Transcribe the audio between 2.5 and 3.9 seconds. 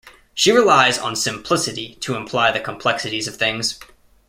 the complexities of things.